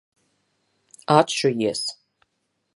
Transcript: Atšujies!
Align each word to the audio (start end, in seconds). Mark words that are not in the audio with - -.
Atšujies! 1.17 1.85